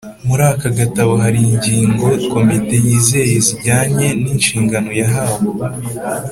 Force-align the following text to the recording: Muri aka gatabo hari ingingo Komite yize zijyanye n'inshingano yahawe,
Muri 0.27 0.43
aka 0.51 0.69
gatabo 0.79 1.11
hari 1.23 1.39
ingingo 1.51 2.05
Komite 2.33 2.75
yize 2.85 3.21
zijyanye 3.45 4.07
n'inshingano 4.23 4.89
yahawe, 5.01 5.39